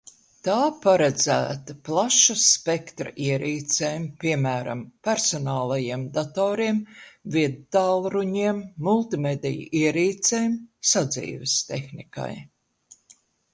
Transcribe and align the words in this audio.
Tā 0.45 0.53
paredzēta 0.83 1.73
plaša 1.89 2.35
spektra 2.43 3.11
ierīcēm, 3.25 4.07
piemēram, 4.23 4.81
personālajiem 5.07 6.07
datoriem, 6.17 6.81
viedtālruņiem, 7.37 8.63
multimediju 8.89 9.69
ierīcēm, 9.83 10.61
sadzīves 10.95 11.59
tehnikai. 11.73 12.31